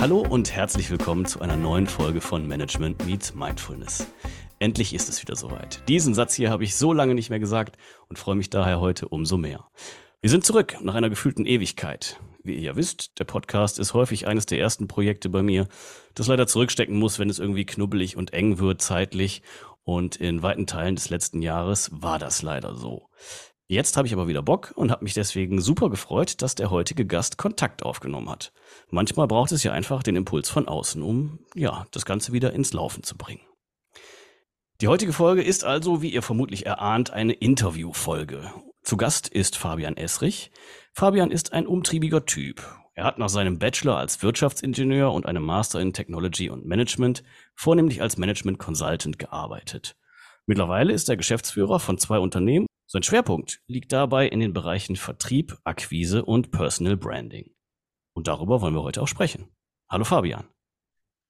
[0.00, 4.06] Hallo und herzlich willkommen zu einer neuen Folge von Management Meets Mindfulness.
[4.58, 5.86] Endlich ist es wieder soweit.
[5.90, 7.76] Diesen Satz hier habe ich so lange nicht mehr gesagt
[8.08, 9.68] und freue mich daher heute umso mehr.
[10.22, 12.18] Wir sind zurück nach einer gefühlten Ewigkeit.
[12.42, 15.68] Wie ihr ja wisst, der Podcast ist häufig eines der ersten Projekte bei mir,
[16.14, 19.42] das leider zurückstecken muss, wenn es irgendwie knubbelig und eng wird zeitlich.
[19.82, 23.10] Und in weiten Teilen des letzten Jahres war das leider so.
[23.70, 27.06] Jetzt habe ich aber wieder Bock und habe mich deswegen super gefreut, dass der heutige
[27.06, 28.52] Gast Kontakt aufgenommen hat.
[28.90, 32.72] Manchmal braucht es ja einfach den Impuls von außen, um ja, das Ganze wieder ins
[32.72, 33.42] Laufen zu bringen.
[34.80, 38.52] Die heutige Folge ist also, wie ihr vermutlich erahnt, eine Interviewfolge.
[38.82, 40.50] Zu Gast ist Fabian Esrich.
[40.92, 42.66] Fabian ist ein umtriebiger Typ.
[42.94, 47.22] Er hat nach seinem Bachelor als Wirtschaftsingenieur und einem Master in Technology und Management
[47.54, 49.94] vornehmlich als Management Consultant gearbeitet.
[50.44, 55.56] Mittlerweile ist er Geschäftsführer von zwei Unternehmen sein Schwerpunkt liegt dabei in den Bereichen Vertrieb,
[55.62, 57.52] Akquise und Personal Branding.
[58.14, 59.44] Und darüber wollen wir heute auch sprechen.
[59.88, 60.48] Hallo Fabian.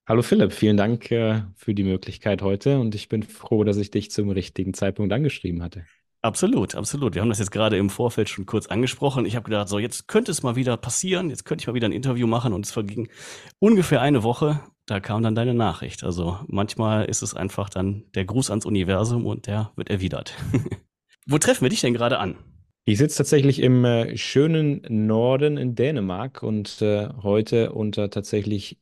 [0.08, 3.90] Hallo Philipp, vielen Dank äh, für die Möglichkeit heute und ich bin froh, dass ich
[3.90, 5.84] dich zum richtigen Zeitpunkt angeschrieben hatte.
[6.22, 7.14] Absolut, absolut.
[7.14, 9.26] Wir haben das jetzt gerade im Vorfeld schon kurz angesprochen.
[9.26, 11.88] Ich habe gedacht, so jetzt könnte es mal wieder passieren, jetzt könnte ich mal wieder
[11.88, 13.10] ein Interview machen und es verging
[13.58, 14.60] ungefähr eine Woche.
[14.86, 16.04] Da kam dann deine Nachricht.
[16.04, 20.34] Also manchmal ist es einfach dann der Gruß ans Universum und der wird erwidert.
[21.30, 22.36] Wo treffen wir dich denn gerade an?
[22.84, 28.80] Ich sitze tatsächlich im äh, schönen Norden in Dänemark und äh, heute unter tatsächlich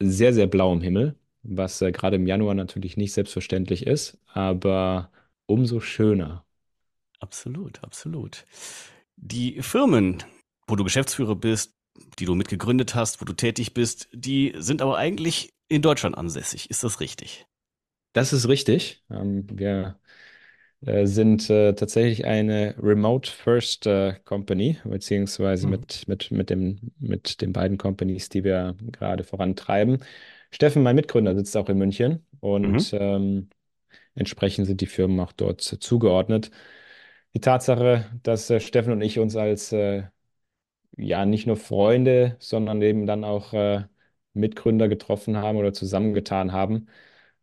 [0.00, 5.10] sehr, sehr blauem Himmel, was äh, gerade im Januar natürlich nicht selbstverständlich ist, aber
[5.46, 6.44] umso schöner.
[7.18, 8.44] Absolut, absolut.
[9.16, 10.22] Die Firmen,
[10.68, 11.74] wo du Geschäftsführer bist,
[12.20, 16.70] die du mitgegründet hast, wo du tätig bist, die sind aber eigentlich in Deutschland ansässig.
[16.70, 17.44] Ist das richtig?
[18.12, 19.02] Das ist richtig.
[19.10, 19.98] Ähm, wir
[20.84, 25.70] sind äh, tatsächlich eine Remote First äh, Company, beziehungsweise mhm.
[25.72, 29.98] mit, mit, mit, dem, mit den beiden Companies, die wir gerade vorantreiben.
[30.50, 32.98] Steffen, mein Mitgründer, sitzt auch in München und mhm.
[33.00, 33.48] ähm,
[34.14, 36.50] entsprechend sind die Firmen auch dort zugeordnet.
[37.34, 40.04] Die Tatsache, dass äh, Steffen und ich uns als äh,
[40.96, 43.84] ja nicht nur Freunde, sondern eben dann auch äh,
[44.34, 46.88] Mitgründer getroffen haben oder zusammengetan haben,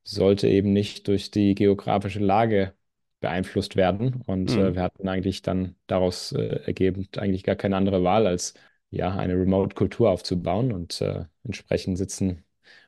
[0.03, 2.73] sollte eben nicht durch die geografische Lage
[3.19, 4.23] beeinflusst werden.
[4.25, 4.61] Und mhm.
[4.61, 8.53] äh, wir hatten eigentlich dann daraus äh, ergebend eigentlich gar keine andere Wahl, als
[8.89, 10.71] ja eine Remote-Kultur aufzubauen.
[10.71, 12.43] Und äh, entsprechend sitzen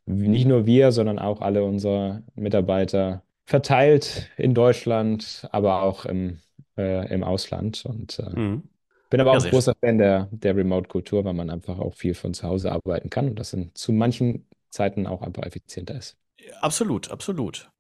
[0.05, 6.39] nicht nur wir, sondern auch alle unsere Mitarbeiter verteilt in Deutschland, aber auch im,
[6.77, 7.85] äh, im Ausland.
[7.85, 8.63] Und äh, mhm.
[9.09, 12.33] bin aber ja, auch großer Fan der, der Remote-Kultur, weil man einfach auch viel von
[12.33, 16.17] zu Hause arbeiten kann und das in zu manchen Zeiten auch einfach effizienter ist.
[16.61, 17.71] Absolut, absolut.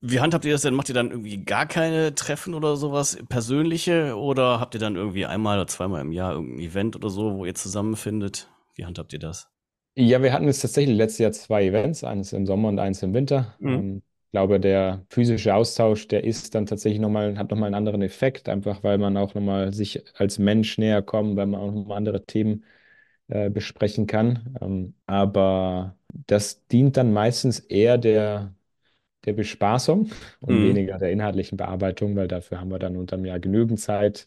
[0.00, 0.74] Wie handhabt ihr das denn?
[0.74, 5.24] Macht ihr dann irgendwie gar keine Treffen oder sowas persönliche oder habt ihr dann irgendwie
[5.24, 8.50] einmal oder zweimal im Jahr irgendein Event oder so, wo ihr zusammenfindet?
[8.74, 9.48] Wie handhabt ihr das?
[9.96, 13.14] Ja, wir hatten jetzt tatsächlich letztes Jahr zwei Events, eines im Sommer und eins im
[13.14, 13.54] Winter.
[13.60, 13.68] Mhm.
[13.68, 18.02] Ähm, ich glaube, der physische Austausch, der ist dann tatsächlich nochmal, hat nochmal einen anderen
[18.02, 21.98] Effekt, einfach weil man auch nochmal sich als Mensch näher kommt, weil man auch nochmal
[21.98, 22.64] andere Themen
[23.28, 24.56] äh, besprechen kann.
[24.60, 25.96] Ähm, aber
[26.26, 28.54] das dient dann meistens eher der,
[29.24, 30.10] der Bespaßung
[30.40, 30.68] und mhm.
[30.68, 34.26] weniger der inhaltlichen Bearbeitung, weil dafür haben wir dann unterm Jahr genügend Zeit,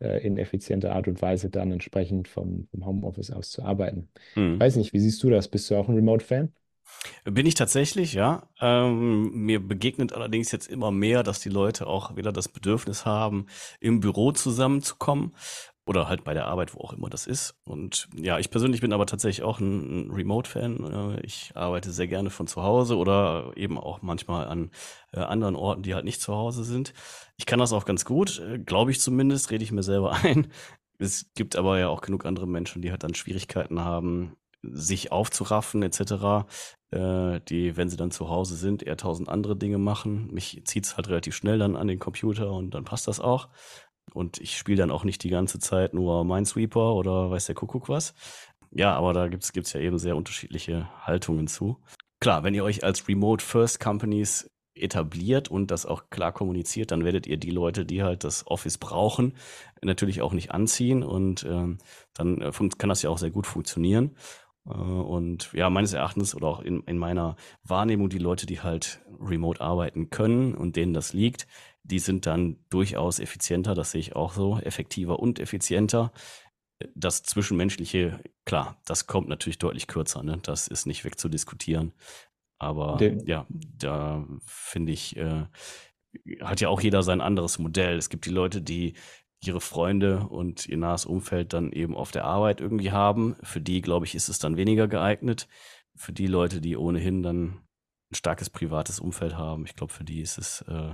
[0.00, 4.08] äh, in effizienter Art und Weise dann entsprechend vom, vom Homeoffice aus zu arbeiten.
[4.34, 4.54] Mhm.
[4.54, 5.48] Ich weiß nicht, wie siehst du das?
[5.48, 6.52] Bist du auch ein Remote-Fan?
[7.24, 8.48] Bin ich tatsächlich, ja.
[8.60, 13.46] Ähm, mir begegnet allerdings jetzt immer mehr, dass die Leute auch wieder das Bedürfnis haben,
[13.78, 15.34] im Büro zusammenzukommen.
[15.90, 17.56] Oder halt bei der Arbeit, wo auch immer das ist.
[17.64, 21.16] Und ja, ich persönlich bin aber tatsächlich auch ein, Remote-Fan.
[21.16, 24.70] Äh, ich arbeite sehr gerne von zu Hause oder eben auch manchmal an
[25.12, 26.94] äh, anderen Orten, die halt nicht zu Hause sind.
[27.38, 30.52] Ich kann das auch ganz gut, äh, glaube ich zumindest, rede ich mir selber ein.
[30.98, 35.82] Es gibt aber ja auch genug andere Menschen, die halt dann Schwierigkeiten haben, sich aufzuraffen
[35.82, 36.46] etc.,
[36.92, 40.26] die, wenn sie dann zu Hause sind, eher tausend andere Dinge machen.
[40.32, 43.48] Mich zieht es halt relativ schnell dann an den Computer und dann passt das auch.
[44.14, 47.88] Und ich spiele dann auch nicht die ganze Zeit nur Minesweeper oder weiß der Kuckuck
[47.88, 48.14] was.
[48.70, 51.78] Ja, aber da gibt es ja eben sehr unterschiedliche Haltungen zu.
[52.20, 57.04] Klar, wenn ihr euch als Remote First Companies etabliert und das auch klar kommuniziert, dann
[57.04, 59.34] werdet ihr die Leute, die halt das Office brauchen,
[59.82, 61.78] natürlich auch nicht anziehen und ähm,
[62.14, 64.16] dann äh, kann das ja auch sehr gut funktionieren.
[64.66, 69.00] Äh, und ja, meines Erachtens oder auch in, in meiner Wahrnehmung, die Leute, die halt
[69.20, 71.46] remote arbeiten können und denen das liegt,
[71.82, 76.12] die sind dann durchaus effizienter, das sehe ich auch so, effektiver und effizienter.
[76.94, 80.38] Das Zwischenmenschliche, klar, das kommt natürlich deutlich kürzer, ne?
[80.42, 81.92] das ist nicht wegzudiskutieren.
[82.58, 85.46] Aber Den, ja, da finde ich, äh,
[86.40, 87.96] hat ja auch jeder sein anderes Modell.
[87.96, 88.94] Es gibt die Leute, die
[89.42, 93.36] ihre Freunde und ihr nahes Umfeld dann eben auf der Arbeit irgendwie haben.
[93.42, 95.48] Für die, glaube ich, ist es dann weniger geeignet.
[95.96, 97.62] Für die Leute, die ohnehin dann
[98.10, 100.92] ein starkes privates Umfeld haben, ich glaube, für die ist es äh,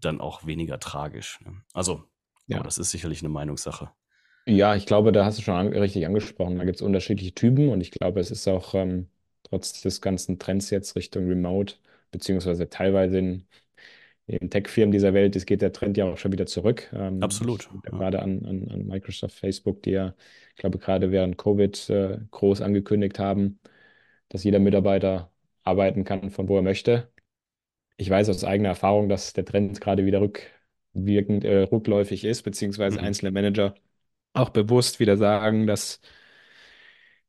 [0.00, 1.40] dann auch weniger tragisch.
[1.44, 1.62] Ne?
[1.72, 2.04] Also,
[2.46, 2.62] ja.
[2.62, 3.90] das ist sicherlich eine Meinungssache.
[4.46, 6.58] Ja, ich glaube, da hast du schon an, richtig angesprochen.
[6.58, 9.08] Da gibt es unterschiedliche Typen und ich glaube, es ist auch ähm,
[9.44, 11.74] trotz des ganzen Trends jetzt Richtung Remote,
[12.10, 13.46] beziehungsweise teilweise in,
[14.26, 16.90] in Tech-Firmen dieser Welt, es geht der Trend ja auch schon wieder zurück.
[16.92, 17.68] Ähm, Absolut.
[17.84, 17.90] Ja.
[17.90, 20.14] Gerade an, an, an, Microsoft, Facebook, die ja,
[20.50, 23.60] ich glaube, gerade während Covid äh, groß angekündigt haben,
[24.28, 25.30] dass jeder Mitarbeiter
[25.62, 27.12] arbeiten kann, von wo er möchte.
[28.00, 32.98] Ich weiß aus eigener Erfahrung, dass der Trend gerade wieder rückwirkend, äh, rückläufig ist, beziehungsweise
[32.98, 33.04] mhm.
[33.04, 33.74] einzelne Manager
[34.32, 36.00] auch bewusst wieder sagen, dass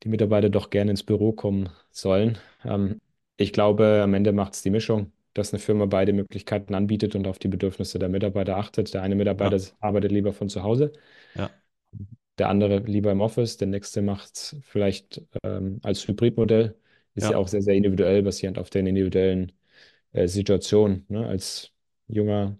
[0.03, 2.37] die Mitarbeiter doch gerne ins Büro kommen sollen.
[2.63, 3.01] Ähm,
[3.35, 7.27] ich glaube, am Ende macht es die Mischung, dass eine Firma beide Möglichkeiten anbietet und
[7.27, 8.93] auf die Bedürfnisse der Mitarbeiter achtet.
[8.93, 9.65] Der eine Mitarbeiter ja.
[9.81, 10.93] arbeitet lieber von zu Hause,
[11.35, 11.49] ja.
[12.37, 16.77] der andere lieber im Office, der nächste macht es vielleicht ähm, als Hybridmodell.
[17.13, 17.31] Ist ja.
[17.31, 17.37] ja.
[17.37, 19.51] auch sehr, sehr individuell, basierend auf den individuellen
[20.13, 21.05] äh, Situationen.
[21.09, 21.25] Ne?
[21.25, 21.71] Als
[22.07, 22.57] junger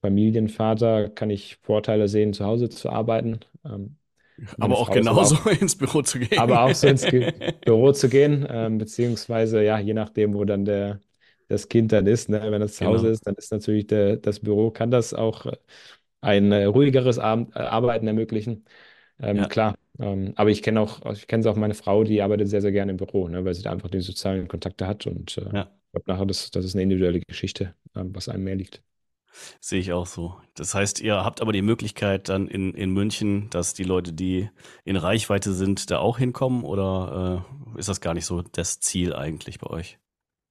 [0.00, 3.40] Familienvater kann ich Vorteile sehen, zu Hause zu arbeiten.
[3.64, 3.96] Ähm,
[4.58, 6.38] aber auch genauso auch, ins Büro zu gehen.
[6.38, 7.06] Aber auch so ins
[7.64, 11.00] Büro zu gehen, ähm, beziehungsweise ja, je nachdem, wo dann der,
[11.48, 12.28] das Kind dann ist.
[12.28, 12.40] Ne?
[12.50, 13.12] Wenn es zu Hause genau.
[13.12, 15.46] ist, dann ist natürlich der, das Büro, kann das auch
[16.20, 18.64] ein äh, ruhigeres Ab äh, Arbeiten ermöglichen.
[19.18, 19.46] Ähm, ja.
[19.46, 22.72] Klar, ähm, aber ich kenne auch, ich kenne auch meine Frau, die arbeitet sehr, sehr
[22.72, 23.44] gerne im Büro, ne?
[23.44, 25.70] weil sie da einfach die sozialen Kontakte hat und äh, ja.
[25.96, 28.82] Ich glaube nachher, das, das ist eine individuelle Geschichte, ähm, was einem mehr liegt.
[29.60, 30.36] Sehe ich auch so.
[30.54, 34.48] Das heißt, ihr habt aber die Möglichkeit dann in, in München, dass die Leute, die
[34.84, 37.44] in Reichweite sind, da auch hinkommen oder
[37.74, 39.98] äh, ist das gar nicht so das Ziel eigentlich bei euch?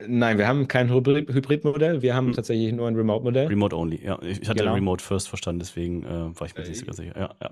[0.05, 2.33] Nein, wir haben kein Hybrid-Modell, wir haben hm.
[2.33, 3.47] tatsächlich nur ein Remote-Modell.
[3.47, 4.21] Remote only, ja.
[4.21, 4.73] Ich hatte genau.
[4.73, 7.17] Remote First verstanden, deswegen äh, war ich mir nicht ganz sicher.
[7.17, 7.51] Ja, ja.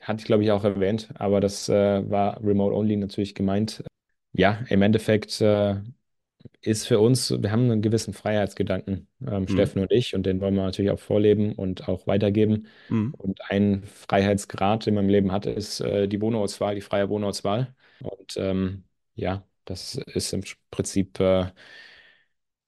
[0.00, 3.84] Hatte ich, glaube ich, auch erwähnt, aber das äh, war Remote only natürlich gemeint.
[4.32, 5.76] Ja, im Endeffekt äh,
[6.60, 9.48] ist für uns, wir haben einen gewissen Freiheitsgedanken, ähm, mhm.
[9.48, 12.66] Steffen und ich, und den wollen wir natürlich auch vorleben und auch weitergeben.
[12.88, 13.14] Mhm.
[13.16, 17.74] Und ein Freiheitsgrad, den man im Leben hat, ist äh, die Wohnauswahl, die freie Wohnauswahl.
[18.00, 21.46] Und ähm, ja, das ist im Prinzip äh,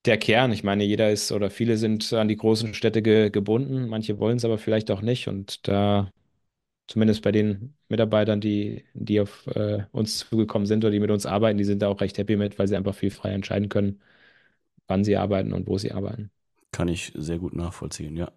[0.05, 0.53] der Kern.
[0.53, 4.37] Ich meine, jeder ist oder viele sind an die großen Städte ge gebunden, manche wollen
[4.39, 5.29] es aber vielleicht auch nicht.
[5.29, 6.13] Und da
[6.91, 11.25] zumindest bei den Mitarbeitern, die, die auf äh, uns zugekommen sind oder die mit uns
[11.25, 14.01] arbeiten, die sind da auch recht happy mit, weil sie einfach viel frei entscheiden können,
[14.89, 16.31] wann sie arbeiten und wo sie arbeiten.
[16.73, 18.33] Kann ich sehr gut nachvollziehen, ja.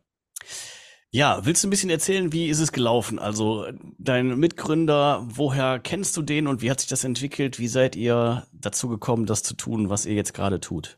[1.10, 3.20] Ja, willst du ein bisschen erzählen, wie ist es gelaufen?
[3.20, 3.68] Also
[4.00, 7.60] dein Mitgründer, woher kennst du den und wie hat sich das entwickelt?
[7.60, 10.98] Wie seid ihr dazu gekommen, das zu tun, was ihr jetzt gerade tut?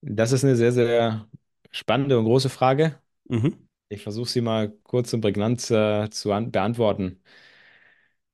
[0.00, 1.28] Das ist eine sehr, sehr
[1.70, 2.98] spannende und große Frage.
[3.28, 3.68] Mhm.
[3.92, 7.20] Ich versuche sie mal kurz und prägnant äh, zu beantworten.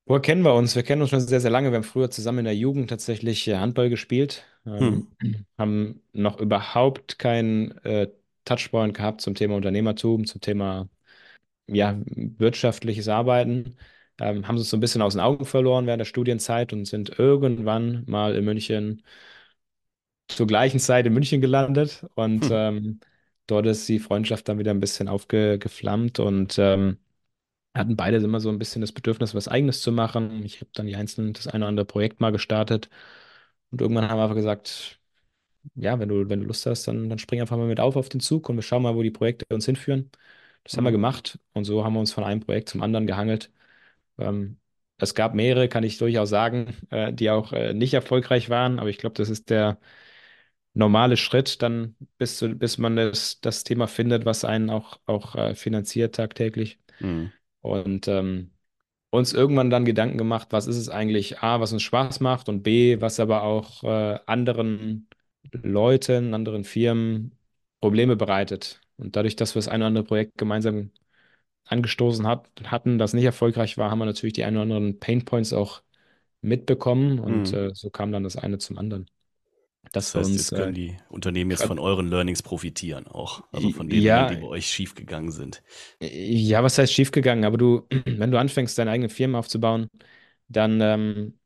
[0.06, 0.74] Woher kennen wir uns?
[0.74, 1.70] Wir kennen uns schon sehr, sehr lange.
[1.70, 5.46] Wir haben früher zusammen in der Jugend tatsächlich äh, Handball gespielt, ähm, hm.
[5.58, 8.08] haben noch überhaupt keinen äh,
[8.44, 10.88] Touchpoint gehabt zum Thema Unternehmertum, zum Thema
[11.66, 13.76] ja, wirtschaftliches Arbeiten.
[14.20, 17.18] Ähm, haben uns so ein bisschen aus den Augen verloren während der Studienzeit und sind
[17.18, 19.02] irgendwann mal in München
[20.28, 22.52] zur gleichen Zeit in München gelandet und hm.
[22.52, 23.00] ähm,
[23.48, 26.98] dort ist die Freundschaft dann wieder ein bisschen aufgeflammt und ähm,
[27.74, 30.44] hatten beide immer so ein bisschen das Bedürfnis, was Eigenes zu machen.
[30.44, 32.90] Ich habe dann die einzelnen, das eine oder andere Projekt mal gestartet
[33.70, 35.00] und irgendwann haben wir einfach gesagt,
[35.74, 38.08] ja, wenn du, wenn du Lust hast, dann, dann spring einfach mal mit auf auf
[38.08, 40.10] den Zug und wir schauen mal, wo die Projekte uns hinführen.
[40.64, 40.78] Das mhm.
[40.78, 40.94] haben wir mhm.
[40.94, 43.50] gemacht und so haben wir uns von einem Projekt zum anderen gehangelt.
[44.18, 44.58] Ähm,
[44.98, 48.90] es gab mehrere, kann ich durchaus sagen, äh, die auch äh, nicht erfolgreich waren, aber
[48.90, 49.78] ich glaube, das ist der,
[50.74, 55.34] normale Schritt, dann bis, zu, bis man das, das Thema findet, was einen auch, auch
[55.34, 56.78] äh, finanziert tagtäglich.
[57.00, 57.32] Mhm.
[57.60, 58.52] Und ähm,
[59.10, 62.62] uns irgendwann dann Gedanken gemacht, was ist es eigentlich, A, was uns Spaß macht und
[62.62, 65.08] B, was aber auch äh, anderen
[65.52, 67.32] Leuten, anderen Firmen
[67.80, 68.80] Probleme bereitet.
[68.96, 70.90] Und dadurch, dass wir das eine oder andere Projekt gemeinsam
[71.64, 75.52] angestoßen hat, hatten, das nicht erfolgreich war, haben wir natürlich die ein oder anderen Painpoints
[75.52, 75.82] auch
[76.40, 77.58] mitbekommen und mhm.
[77.58, 79.06] äh, so kam dann das eine zum anderen.
[79.92, 83.70] Das, heißt, uns, jetzt können äh, die Unternehmen jetzt von euren Learnings profitieren auch, also
[83.70, 85.62] von den ja, die bei euch schiefgegangen sind.
[86.00, 87.44] Ja, was heißt schiefgegangen?
[87.44, 89.88] Aber du, wenn du anfängst, deine eigene Firma aufzubauen,
[90.48, 91.38] dann ähm,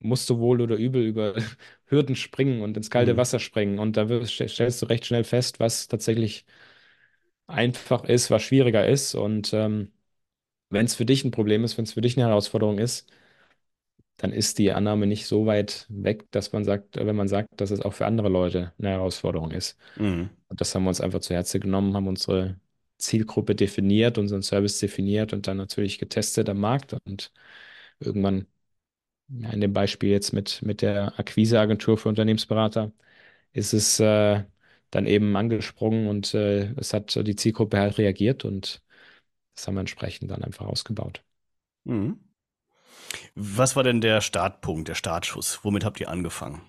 [0.00, 1.34] musst du wohl oder übel über
[1.86, 3.18] Hürden springen und ins kalte mhm.
[3.18, 3.78] Wasser springen.
[3.78, 6.44] Und da wirst, stellst du recht schnell fest, was tatsächlich
[7.46, 9.14] einfach ist, was schwieriger ist.
[9.14, 9.92] Und ähm,
[10.70, 13.10] wenn es für dich ein Problem ist, wenn es für dich eine Herausforderung ist,
[14.18, 17.72] dann ist die Annahme nicht so weit weg, dass man sagt, wenn man sagt, dass
[17.72, 19.78] es auch für andere Leute eine Herausforderung ist.
[19.96, 20.30] Mhm.
[20.48, 22.60] Und das haben wir uns einfach zu Herzen genommen, haben unsere
[22.98, 27.32] Zielgruppe definiert, unseren Service definiert und dann natürlich getestet am Markt und
[28.00, 28.46] irgendwann,
[29.28, 32.92] ja, in dem Beispiel jetzt mit, mit der Akquiseagentur für Unternehmensberater,
[33.52, 34.44] ist es äh,
[34.90, 38.82] dann eben angesprungen und äh, es hat die Zielgruppe halt reagiert und
[39.54, 41.24] das haben wir entsprechend dann einfach ausgebaut.
[41.84, 42.27] Mhm.
[43.34, 45.60] Was war denn der Startpunkt, der Startschuss?
[45.62, 46.60] Womit habt ihr angefangen?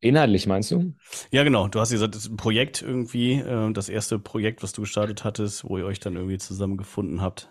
[0.00, 0.94] Inhaltlich meinst du?
[1.30, 1.68] Ja, genau.
[1.68, 5.24] Du hast gesagt, das ist ein Projekt irgendwie, äh, das erste Projekt, was du gestartet
[5.24, 7.50] hattest, wo ihr euch dann irgendwie zusammengefunden habt.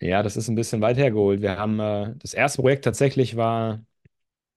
[0.00, 1.42] Ja, das ist ein bisschen weit hergeholt.
[1.42, 3.84] Wir haben, äh, das erste Projekt tatsächlich war,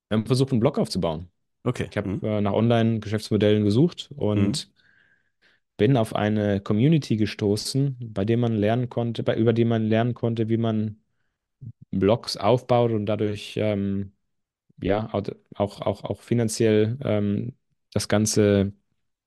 [0.09, 1.31] wir haben versucht, einen Blog aufzubauen.
[1.65, 1.87] Okay.
[1.91, 2.25] Ich habe Mhm.
[2.27, 4.71] äh, nach Online-Geschäftsmodellen gesucht und
[5.77, 10.13] bin auf eine Community gestoßen, bei dem man lernen konnte, bei, über die man lernen
[10.13, 10.97] konnte, wie man
[11.91, 14.11] Blogs aufbaut und dadurch ähm,
[14.81, 17.55] ja auch, auch, auch finanziell ähm,
[17.93, 18.73] das Ganze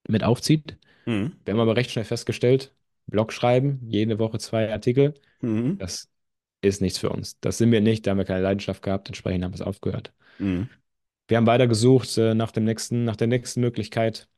[0.09, 0.79] mit aufzieht.
[1.07, 1.33] Mhm.
[1.45, 2.75] Wir haben aber recht schnell festgestellt,
[3.07, 5.77] Blog schreiben, jede Woche zwei Artikel, Mhm.
[5.79, 6.09] das
[6.61, 7.39] ist nichts für uns.
[7.41, 10.12] Das sind wir nicht, da haben wir keine Leidenschaft gehabt, entsprechend haben wir es aufgehört.
[10.39, 10.69] Mhm.
[11.27, 14.29] Wir haben weiter gesucht äh, nach dem nächsten, nach der nächsten Möglichkeit,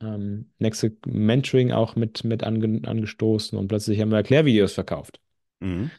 [0.00, 5.20] ähm, nächste Mentoring auch mit, mit ange, angestoßen und plötzlich haben wir Erklärvideos verkauft.
[5.60, 5.90] Mhm.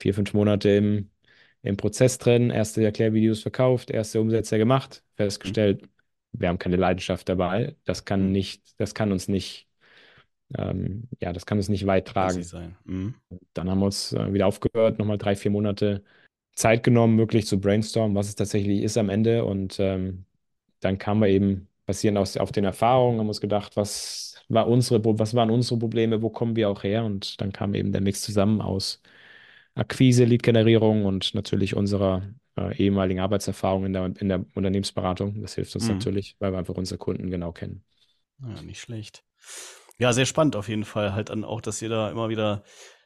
[0.00, 1.10] Vier, fünf Monate im,
[1.62, 5.82] im Prozess drin, erste Erklärvideos verkauft, erste Umsätze gemacht, festgestellt,
[6.32, 7.76] wir haben keine Leidenschaft dabei.
[7.84, 8.32] Das kann Mhm.
[8.32, 9.68] nicht, das kann uns nicht,
[10.56, 12.42] ähm, ja, das kann uns nicht weit tragen.
[12.84, 13.14] Mhm.
[13.54, 16.02] Dann haben wir uns äh, wieder aufgehört, nochmal drei, vier Monate
[16.54, 19.44] Zeit genommen, wirklich zu brainstormen, was es tatsächlich ist am Ende.
[19.44, 20.24] Und ähm,
[20.80, 25.04] dann kamen wir eben basierend aus, auf den Erfahrungen, haben uns gedacht, was war unsere,
[25.18, 27.04] was waren unsere Probleme, wo kommen wir auch her?
[27.04, 29.02] Und dann kam eben der Mix zusammen aus
[29.80, 32.22] Akquise, Lead-Generierung und natürlich unserer
[32.56, 35.40] äh, ehemaligen Arbeitserfahrung in der, in der Unternehmensberatung.
[35.40, 35.94] Das hilft uns Mhm.
[35.94, 37.82] natürlich, weil wir einfach unsere Kunden genau kennen.
[38.42, 39.24] Ja, nicht schlecht.
[39.98, 41.14] Ja, sehr spannend auf jeden Fall.
[41.14, 42.62] Halt dann auch, dass ihr da immer wieder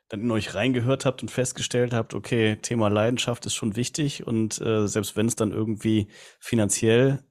[0.08, 4.60] dann in euch reingehört habt und festgestellt habt, okay, Thema Leidenschaft ist schon wichtig und
[4.60, 6.08] äh, selbst wenn es dann irgendwie
[6.40, 7.24] finanziell,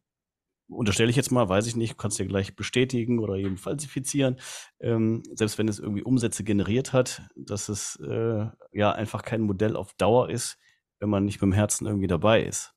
[0.67, 4.37] unterstelle ich jetzt mal, weiß ich nicht, kannst du ja gleich bestätigen oder eben falsifizieren,
[4.79, 9.75] ähm, selbst wenn es irgendwie Umsätze generiert hat, dass es äh, ja einfach kein Modell
[9.75, 10.57] auf Dauer ist,
[10.99, 12.73] wenn man nicht mit dem Herzen irgendwie dabei ist.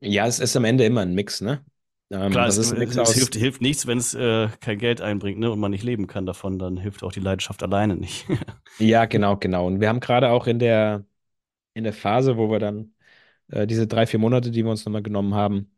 [0.00, 1.64] Ja, es ist am Ende immer ein Mix, ne?
[2.10, 5.00] Ähm, Klar, es, ist ein Mix es hilft, hilft nichts, wenn es äh, kein Geld
[5.00, 8.26] einbringt ne, und man nicht leben kann davon, dann hilft auch die Leidenschaft alleine nicht.
[8.78, 9.66] Ja, genau, genau.
[9.66, 11.06] Und wir haben gerade auch in der,
[11.72, 12.94] in der Phase, wo wir dann
[13.48, 15.75] äh, diese drei, vier Monate, die wir uns nochmal genommen haben,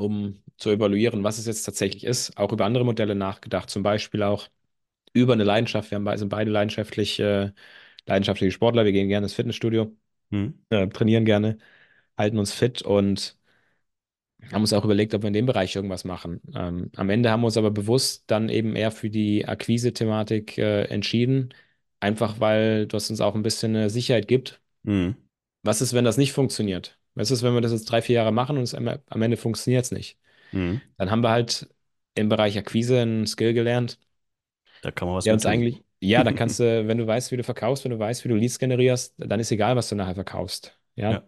[0.00, 3.70] um zu evaluieren, was es jetzt tatsächlich ist, auch über andere Modelle nachgedacht.
[3.70, 4.48] Zum Beispiel auch
[5.12, 5.90] über eine Leidenschaft.
[5.90, 7.52] Wir haben, be- sind beide leidenschaftlich, äh,
[8.06, 8.84] leidenschaftliche Sportler.
[8.84, 9.96] Wir gehen gerne ins Fitnessstudio,
[10.30, 10.54] Hm.
[10.70, 11.58] äh, trainieren gerne,
[12.16, 13.38] halten uns fit und
[14.52, 16.40] haben uns auch überlegt, ob wir in dem Bereich irgendwas machen.
[16.54, 20.84] Ähm, am Ende haben wir uns aber bewusst dann eben eher für die Akquise-Thematik äh,
[20.84, 21.54] entschieden,
[22.00, 24.60] einfach weil das uns auch ein bisschen eine Sicherheit gibt.
[24.84, 25.14] Hm.
[25.62, 26.98] Was ist, wenn das nicht funktioniert?
[27.14, 29.84] Was ist, wenn wir das jetzt drei, vier Jahre machen und es am Ende funktioniert
[29.84, 30.18] es nicht?
[30.52, 30.80] Hm.
[30.96, 31.68] Dann haben wir halt
[32.14, 33.98] im Bereich Akquise einen Skill gelernt,
[34.82, 37.36] Da kann man was der uns eigentlich, ja, da kannst du, wenn du weißt, wie
[37.36, 40.14] du verkaufst, wenn du weißt, wie du Leads generierst, dann ist egal, was du nachher
[40.14, 40.78] verkaufst.
[40.96, 41.12] Ja.
[41.12, 41.22] Ja.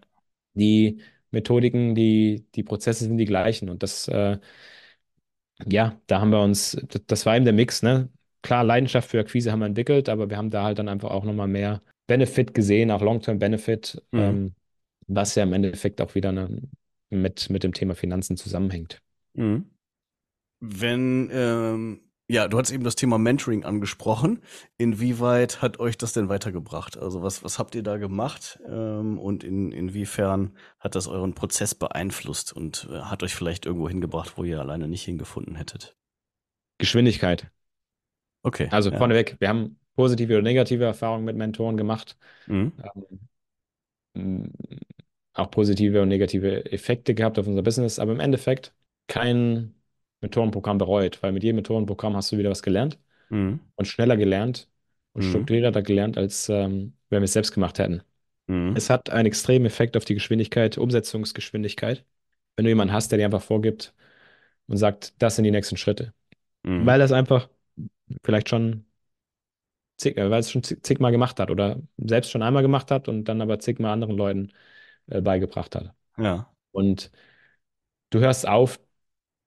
[0.54, 3.68] Die Methodiken, die, die Prozesse sind die gleichen.
[3.70, 4.38] Und das, äh,
[5.66, 8.08] ja, da haben wir uns, das, das war eben der Mix, ne?
[8.42, 11.24] Klar, Leidenschaft für Akquise haben wir entwickelt, aber wir haben da halt dann einfach auch
[11.24, 14.20] nochmal mehr Benefit gesehen, auch Long-Term Benefit, Mhm.
[14.20, 14.54] ähm,
[15.06, 16.62] was ja im Endeffekt auch wieder ne,
[17.10, 19.00] mit, mit dem Thema Finanzen zusammenhängt.
[19.34, 19.70] Mhm.
[20.60, 24.42] Wenn, ähm, ja, du hast eben das Thema Mentoring angesprochen.
[24.78, 26.96] Inwieweit hat euch das denn weitergebracht?
[26.96, 31.74] Also was, was habt ihr da gemacht ähm, und in, inwiefern hat das euren Prozess
[31.74, 35.96] beeinflusst und äh, hat euch vielleicht irgendwo hingebracht, wo ihr alleine nicht hingefunden hättet?
[36.78, 37.50] Geschwindigkeit.
[38.42, 38.68] Okay.
[38.70, 38.98] Also ja.
[38.98, 42.16] vorneweg, wir haben positive oder negative Erfahrungen mit Mentoren gemacht.
[42.46, 42.72] Mhm.
[44.14, 44.52] ähm,
[45.34, 48.74] auch positive und negative Effekte gehabt auf unser Business, aber im Endeffekt
[49.06, 49.74] kein
[50.20, 52.98] Methodenprogramm bereut, weil mit jedem Methodenprogramm hast du wieder was gelernt
[53.30, 53.60] Mhm.
[53.76, 54.68] und schneller gelernt
[55.14, 55.28] und Mhm.
[55.28, 58.02] strukturierter gelernt, als ähm, wenn wir es selbst gemacht hätten.
[58.46, 58.76] Mhm.
[58.76, 62.04] Es hat einen extremen Effekt auf die Geschwindigkeit, Umsetzungsgeschwindigkeit,
[62.56, 63.94] wenn du jemanden hast, der dir einfach vorgibt
[64.66, 66.12] und sagt, das sind die nächsten Schritte.
[66.62, 66.86] Mhm.
[66.86, 67.48] Weil er es einfach
[68.24, 68.84] vielleicht schon
[69.96, 73.08] zig, äh, weil es schon zig- zigmal gemacht hat oder selbst schon einmal gemacht hat
[73.08, 74.52] und dann aber zigmal anderen Leuten
[75.08, 75.94] äh, beigebracht hat.
[76.16, 76.52] Ja.
[76.72, 77.10] Und
[78.10, 78.80] du hörst auf,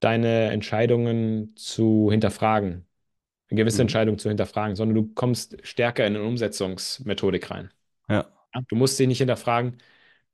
[0.01, 2.88] deine Entscheidungen zu hinterfragen,
[3.50, 3.81] eine gewisse Mhm.
[3.83, 7.71] Entscheidung zu hinterfragen, sondern du kommst stärker in eine Umsetzungsmethodik rein.
[8.09, 8.25] Ja,
[8.69, 9.77] Du musst dich nicht hinterfragen,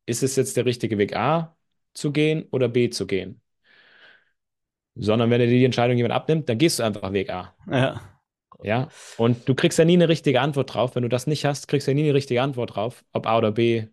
[0.05, 1.57] ist es jetzt der richtige Weg A
[1.93, 3.41] zu gehen oder B zu gehen?
[4.95, 7.53] Sondern wenn dir die Entscheidung jemand abnimmt, dann gehst du einfach Weg A.
[7.67, 8.01] Ja.
[8.63, 10.95] Ja, und du kriegst ja nie eine richtige Antwort drauf.
[10.95, 13.37] Wenn du das nicht hast, kriegst du ja nie eine richtige Antwort drauf, ob A
[13.37, 13.87] oder B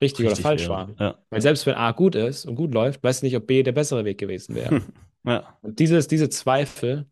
[0.00, 0.70] richtig oder Richtig falsch wäre.
[0.70, 0.94] war.
[0.98, 1.18] Ja.
[1.30, 3.72] Weil selbst wenn A gut ist und gut läuft, weißt du nicht, ob B der
[3.72, 4.82] bessere Weg gewesen wäre.
[5.26, 5.58] Ja.
[5.62, 7.04] Und dieses, diese Zweifel,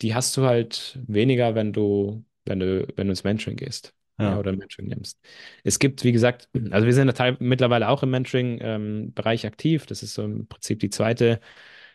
[0.00, 3.94] die hast du halt weniger, wenn du, wenn du, wenn du ins Mentoring gehst.
[4.18, 5.18] Ja, oder Mentoring nimmst.
[5.64, 9.86] Es gibt, wie gesagt, also wir sind teil- mittlerweile auch im Mentoring-Bereich aktiv.
[9.86, 11.40] Das ist so im Prinzip die zweite,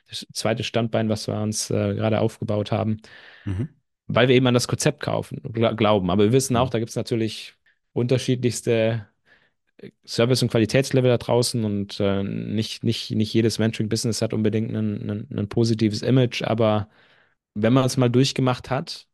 [0.10, 2.98] das zweite Standbein, was wir uns äh, gerade aufgebaut haben,
[3.46, 3.70] Mhm.
[4.08, 6.10] weil wir eben an das Konzept kaufen, gla- glauben.
[6.12, 7.56] Aber wir wissen auch, da gibt es natürlich
[7.94, 9.08] unterschiedlichste
[10.06, 15.48] Service- und Qualitätslevel da draußen und äh, nicht, nicht, nicht jedes Mentoring-Business hat unbedingt ein,
[15.50, 16.90] positives Image, aber
[17.56, 19.08] wenn man es mal durchgemacht hat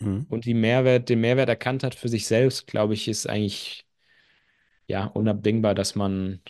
[0.00, 0.26] Mhm.
[0.28, 3.86] und die Mehrwert, den Mehrwert erkannt hat für sich selbst, glaube ich, ist eigentlich
[4.86, 6.40] ja unabdingbar, dass man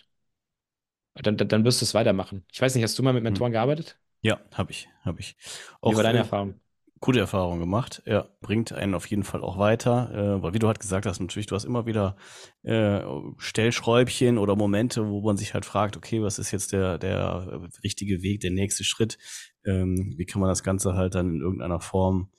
[1.15, 2.45] dann, dann, dann wirst du es weitermachen.
[2.53, 3.99] Ich weiß nicht, hast du mal mit Mentoren gearbeitet?
[4.23, 5.37] Ja, habe ich, habe ich.
[5.83, 6.61] Wie war deine äh, Erfahrung?
[7.03, 8.03] Gute Erfahrung gemacht.
[8.07, 11.21] Ja, bringt einen auf jeden Fall auch weiter, äh, weil wie du halt gesagt hast,
[11.21, 12.17] natürlich, du hast immer wieder
[12.63, 13.01] äh,
[13.37, 18.23] Stellschräubchen oder Momente, wo man sich halt fragt, okay, was ist jetzt der, der richtige
[18.23, 19.19] Weg, der nächste Schritt?
[19.67, 22.31] Ähm, wie kann man das Ganze halt dann in irgendeiner Form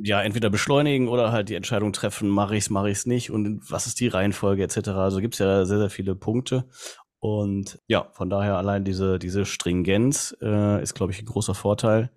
[0.00, 3.88] ja, entweder beschleunigen oder halt die Entscheidung treffen, mache ich's, mache ich's nicht und was
[3.88, 4.90] ist die Reihenfolge etc.
[4.90, 6.68] Also gibt's ja sehr, sehr viele Punkte.
[7.18, 12.12] Und ja, von daher allein diese, diese Stringenz äh, ist, glaube ich, ein großer Vorteil.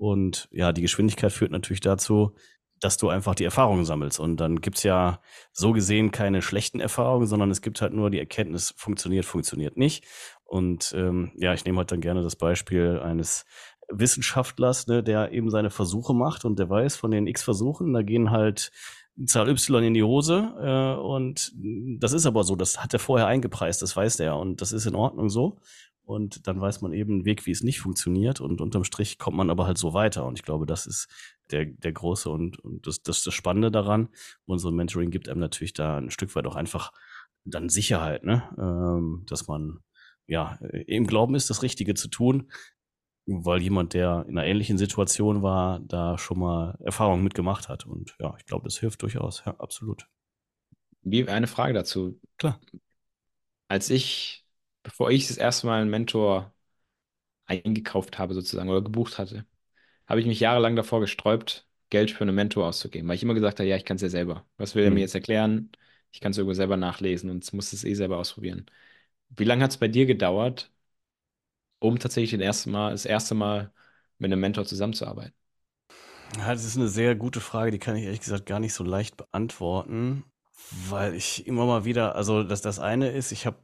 [0.00, 2.34] Und ja, die Geschwindigkeit führt natürlich dazu,
[2.80, 4.18] dass du einfach die Erfahrungen sammelst.
[4.18, 5.20] Und dann gibt's ja
[5.52, 10.06] so gesehen keine schlechten Erfahrungen, sondern es gibt halt nur die Erkenntnis, funktioniert, funktioniert nicht.
[10.44, 13.44] Und ähm, ja, ich nehme halt dann gerne das Beispiel eines
[13.90, 18.00] Wissenschaftlers, ne, der eben seine Versuche macht und der weiß, von den x Versuchen, da
[18.00, 18.70] gehen halt
[19.26, 21.52] Zahl Y in die Hose äh, und
[21.98, 24.86] das ist aber so, das hat er vorher eingepreist, das weiß er und das ist
[24.86, 25.58] in Ordnung so.
[26.10, 29.36] Und dann weiß man eben einen Weg, wie es nicht funktioniert und unterm Strich kommt
[29.36, 30.26] man aber halt so weiter.
[30.26, 31.06] Und ich glaube, das ist
[31.52, 34.08] der, der große und, und das, das, das Spannende daran.
[34.44, 36.92] Unser Mentoring gibt einem natürlich da ein Stück weit auch einfach
[37.44, 38.42] dann Sicherheit, ne?
[38.58, 39.78] ähm, dass man
[40.26, 42.50] ja im Glauben ist, das Richtige zu tun,
[43.26, 47.86] weil jemand, der in einer ähnlichen Situation war, da schon mal Erfahrungen mitgemacht hat.
[47.86, 49.44] Und ja, ich glaube, das hilft durchaus.
[49.46, 50.08] Ja, absolut.
[51.02, 52.20] Wie eine Frage dazu.
[52.36, 52.60] Klar.
[53.68, 54.44] Als ich,
[54.82, 56.52] bevor ich das erste Mal einen Mentor
[57.46, 59.46] eingekauft habe, sozusagen, oder gebucht hatte,
[60.08, 63.60] habe ich mich jahrelang davor gesträubt, Geld für einen Mentor auszugeben, weil ich immer gesagt
[63.60, 64.46] habe, ja, ich kann es ja selber.
[64.58, 65.02] Was will er mir Mhm.
[65.02, 65.70] jetzt erklären?
[66.12, 68.66] Ich kann es irgendwo selber nachlesen und muss es eh selber ausprobieren.
[69.30, 70.72] Wie lange hat es bei dir gedauert,
[71.78, 73.72] um tatsächlich den ersten Mal, das erste Mal
[74.18, 75.34] mit einem Mentor zusammenzuarbeiten?
[76.36, 78.84] Ja, das ist eine sehr gute Frage, die kann ich ehrlich gesagt gar nicht so
[78.84, 80.24] leicht beantworten,
[80.88, 83.58] weil ich immer mal wieder, also das, das eine ist, ich habe,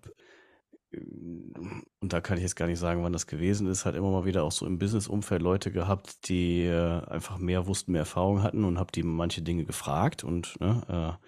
[0.92, 4.24] und da kann ich jetzt gar nicht sagen, wann das gewesen ist, halt immer mal
[4.24, 8.64] wieder auch so im Business-Umfeld Leute gehabt, die äh, einfach mehr wussten, mehr Erfahrung hatten
[8.64, 11.18] und habe die manche Dinge gefragt und ne,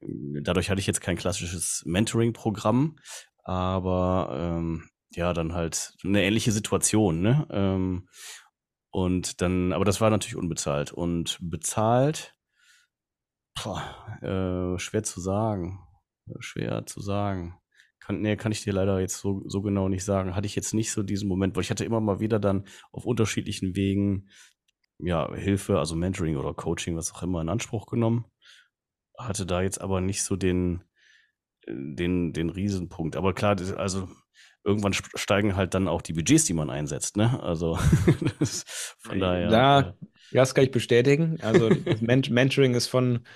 [0.00, 2.96] äh, dadurch hatte ich jetzt kein klassisches Mentoring-Programm,
[3.42, 7.46] aber ähm, ja, dann halt eine ähnliche Situation, ne?
[7.50, 8.08] Ähm,
[8.90, 10.92] und dann, aber das war natürlich unbezahlt.
[10.92, 12.34] Und bezahlt,
[13.54, 13.82] boah,
[14.22, 15.80] äh, schwer zu sagen.
[16.40, 17.58] Schwer zu sagen.
[18.08, 20.34] Kann, nee, kann ich dir leider jetzt so, so genau nicht sagen.
[20.34, 23.04] Hatte ich jetzt nicht so diesen Moment, weil ich hatte immer mal wieder dann auf
[23.04, 24.30] unterschiedlichen Wegen
[24.98, 28.24] ja, Hilfe, also Mentoring oder Coaching, was auch immer, in Anspruch genommen.
[29.18, 30.84] Hatte da jetzt aber nicht so den,
[31.68, 33.14] den, den Riesenpunkt.
[33.14, 34.08] Aber klar, also
[34.64, 37.42] irgendwann steigen halt dann auch die Budgets, die man einsetzt, ne?
[37.42, 37.78] Also
[38.38, 38.64] das,
[39.00, 39.48] von daher.
[39.48, 39.92] Da, äh,
[40.32, 41.38] das kann ich bestätigen.
[41.42, 41.68] Also
[42.00, 43.26] Mentoring ist von,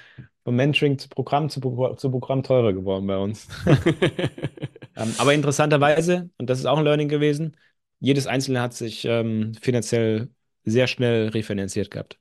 [0.44, 1.60] von Mentoring zu Programm zu,
[1.96, 3.48] zu Programm teurer geworden bei uns.
[4.96, 7.56] Ähm, aber interessanterweise, und das ist auch ein Learning gewesen,
[8.00, 10.30] jedes Einzelne hat sich ähm, finanziell
[10.64, 12.18] sehr schnell refinanziert gehabt.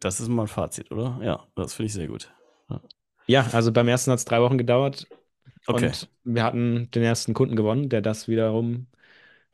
[0.00, 1.18] das ist mal ein Fazit, oder?
[1.22, 2.32] Ja, das finde ich sehr gut.
[2.68, 2.80] Ja.
[3.26, 5.08] Ja, also beim ersten hat es drei Wochen gedauert
[5.68, 5.92] Okay.
[5.94, 8.88] und wir hatten den ersten Kunden gewonnen, der das wiederum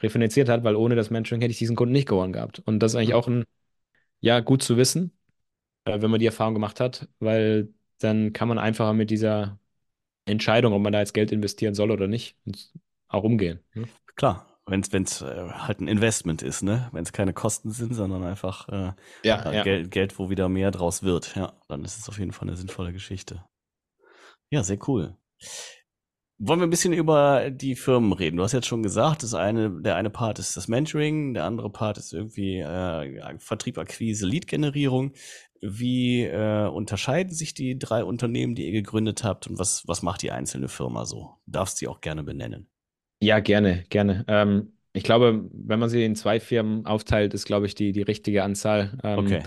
[0.03, 2.61] refinanziert hat, weil ohne das Mentoring hätte ich diesen Kunden nicht gewonnen gehabt.
[2.61, 3.17] Und das ist eigentlich Ja.
[3.17, 3.45] auch ein,
[4.21, 5.13] ja, gut zu wissen,
[5.85, 9.59] äh, wenn man die Erfahrung gemacht hat, weil dann kann man einfacher mit dieser
[10.27, 12.37] Entscheidung, ob man da jetzt Geld investieren soll oder nicht,
[13.09, 13.61] auch umgehen.
[13.75, 13.89] Ne?
[14.17, 16.89] Klar, wenn es äh, halt ein Investment ist, ne?
[16.93, 19.63] Wenn es keine Kosten sind, sondern einfach äh, Ja, ja, ja.
[19.63, 21.37] Geld, Geld, wo wieder mehr draus wird.
[21.37, 23.45] Ja, dann ist es auf jeden Fall eine sinnvolle Geschichte.
[24.51, 25.17] Ja, sehr cool.
[26.39, 28.37] Wollen wir ein bisschen über die Firmen reden?
[28.37, 31.71] Du hast jetzt schon gesagt, das eine, der eine Part ist das Mentoring, der andere
[31.71, 35.13] Part ist irgendwie äh, Vertrieb, Akquise, Lead-Generierung.
[35.63, 40.21] Wie äh, unterscheiden sich die drei Unternehmen, die ihr gegründet habt und was, was macht
[40.21, 41.37] die einzelne Firma so?
[41.47, 42.69] Du darfst sie auch gerne benennen.
[43.23, 44.27] Ja, gerne, gerne.
[44.29, 48.03] Ähm, ich glaube, wenn man sie in zwei Firmen aufteilt, ist, glaube ich, die, die
[48.03, 48.99] richtige Anzahl.
[49.03, 49.43] Ähm, Okay.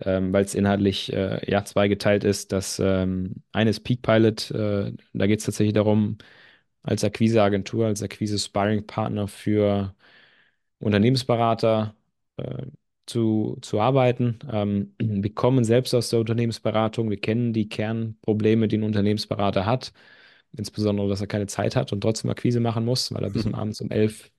[0.00, 2.52] Ähm, weil es inhaltlich äh, ja zweigeteilt ist.
[2.52, 6.18] Das ähm, eine ist Peak Pilot, äh, da geht es tatsächlich darum,
[6.82, 9.94] als Akquiseagentur, als Akquise-Sparring-Partner für
[10.80, 11.94] Unternehmensberater
[12.36, 12.66] äh,
[13.06, 14.38] zu, zu arbeiten.
[14.50, 19.92] Ähm, wir kommen selbst aus der Unternehmensberatung, wir kennen die Kernprobleme, die ein Unternehmensberater hat,
[20.56, 23.54] insbesondere, dass er keine Zeit hat und trotzdem Akquise machen muss, weil er bis um
[23.54, 24.30] abends um elf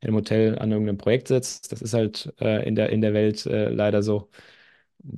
[0.00, 1.72] im Hotel an irgendeinem Projekt sitzt.
[1.72, 4.30] Das ist halt äh, in der, in der Welt äh, leider so.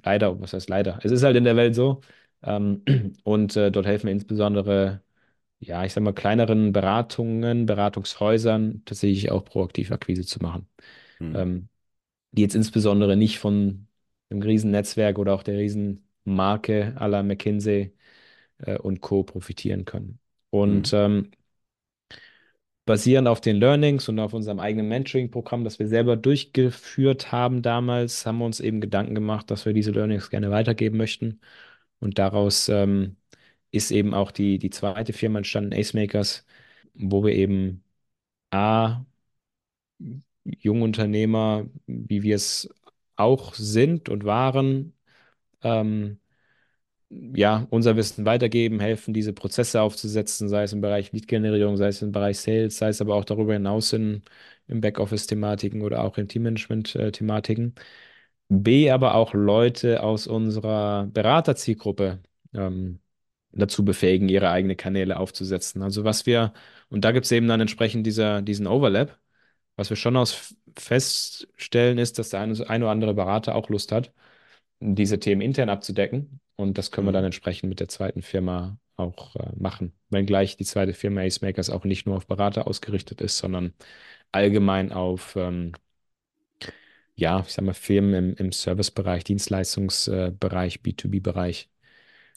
[0.05, 0.99] Leider, was heißt leider?
[1.03, 2.01] Es ist halt in der Welt so.
[2.43, 2.83] Ähm,
[3.25, 5.03] und äh, dort helfen wir insbesondere,
[5.61, 10.69] ja, ich sag mal, kleineren Beratungen, Beratungshäusern tatsächlich auch proaktiv Akquise zu machen.
[11.19, 11.37] Hm.
[11.37, 11.69] Ähm,
[12.33, 13.87] die jetzt insbesondere nicht von
[14.31, 17.93] einem Riesennetzwerk oder auch der Riesenmarke à la McKinsey
[18.59, 19.25] äh, und Co.
[19.25, 20.19] profitieren können.
[20.51, 21.31] Und ähm,
[22.91, 28.27] basierend auf den Learnings und auf unserem eigenen Mentoring-Programm, das wir selber durchgeführt haben damals,
[28.27, 31.41] haben wir uns eben Gedanken gemacht, dass wir diese Learnings gerne weitergeben möchten.
[32.01, 33.17] Und daraus ähm,
[33.71, 36.47] ist eben auch die, die zweite Firma entstanden, Acemakers,
[36.95, 37.85] wo wir eben
[38.51, 39.05] A,
[40.45, 42.69] Jungunternehmer, wie wir es
[43.17, 44.95] auch sind und waren,
[45.63, 46.20] ähm,
[47.11, 52.03] ja, unser Wissen weitergeben, helfen, diese Prozesse aufzusetzen, sei es im Bereich Lead-Generierung, sei es
[52.03, 54.23] im Bereich Sales, sei es aber auch darüber hinaus in,
[54.69, 57.75] in Backoffice-Thematiken oder auch in Teammanagement-Thematiken.
[58.49, 62.21] B, aber auch Leute aus unserer Beraterzielgruppe
[62.55, 63.01] ähm,
[63.53, 65.83] dazu befähigen, ihre eigenen Kanäle aufzusetzen.
[65.83, 66.53] Also was wir,
[66.91, 69.19] und da gibt es eben dann entsprechend dieser, diesen Overlap,
[69.77, 73.93] was wir schon aus feststellen, ist, dass der eine, ein oder andere Berater auch Lust
[73.93, 74.13] hat,
[74.81, 76.41] diese Themen intern abzudecken.
[76.61, 77.27] Und das können wir dann Mhm.
[77.27, 79.95] entsprechend mit der zweiten Firma auch äh, machen.
[80.11, 83.75] Wenngleich die zweite Firma Ace Makers auch nicht nur auf Berater ausgerichtet ist, sondern
[84.33, 85.73] allgemein auf, ähm,
[87.15, 91.71] ja, ich sag mal, Firmen im, im Servicebereich, Dienstleistungsbereich, B2B-Bereich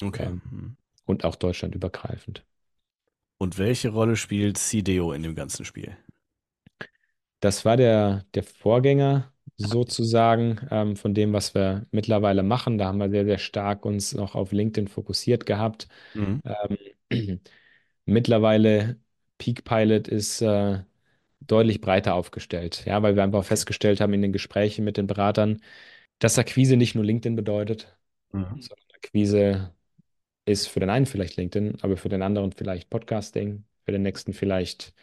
[0.03, 0.25] Okay.
[0.25, 0.77] ähm, Hm.
[1.05, 2.45] und auch deutschlandübergreifend.
[3.37, 5.95] Und welche Rolle spielt CDO in dem ganzen Spiel?
[7.39, 12.77] Das war der, der Vorgänger sozusagen ähm, von dem, was wir mittlerweile machen.
[12.77, 15.87] Da haben wir sehr, sehr stark uns noch auf LinkedIn fokussiert gehabt.
[16.13, 16.41] Mhm.
[16.45, 16.77] Ähm,
[18.05, 18.99] mittlerweile
[19.37, 20.83] Peak Pilot ist äh,
[21.41, 25.61] deutlich breiter aufgestellt, ja, weil wir einfach festgestellt haben in den Gesprächen mit den Beratern,
[26.19, 27.97] dass Akquise nicht nur LinkedIn bedeutet,
[28.33, 28.61] Mhm.
[28.61, 29.73] sondern Akquise
[30.45, 34.33] ist für den einen vielleicht LinkedIn, aber für den anderen vielleicht Podcasting, für den nächsten
[34.33, 34.93] vielleicht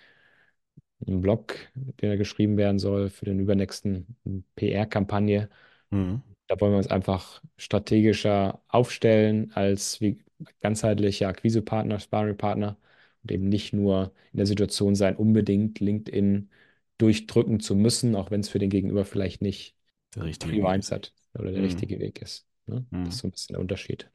[1.07, 1.57] ein Blog,
[2.01, 4.17] der geschrieben werden soll, für den übernächsten
[4.57, 5.49] PR-Kampagne.
[5.93, 6.23] Mhm.
[6.49, 10.19] Da wollen wir uns einfach strategischer aufstellen als wie
[10.61, 12.77] ganzheitlicher Akquisepartner, Sparringpartner
[13.23, 16.51] und eben nicht nur in der Situation sein, unbedingt LinkedIn
[16.99, 19.77] durchdrücken zu müssen, auch wenn es für den Gegenüber vielleicht nicht
[20.15, 20.93] Der richtige Prio Weg 1 ist.
[20.93, 21.63] hat oder der Mhm.
[21.63, 22.47] richtige Weg ist.
[22.67, 22.87] Ne?
[22.91, 23.05] Mhm.
[23.05, 24.11] Das ist so ein bisschen der Unterschied.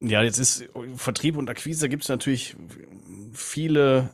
[0.00, 2.54] Ja, jetzt ist Vertrieb und Akquise gibt es natürlich
[3.32, 4.10] viele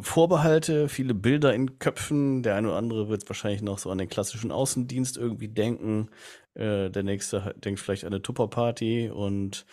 [0.00, 2.42] Vorbehalte, viele Bilder in Köpfen.
[2.42, 6.10] Der eine oder andere wird wahrscheinlich noch so an den klassischen Außendienst irgendwie denken.
[6.54, 9.64] Äh, der nächste denkt vielleicht an eine Tupperparty und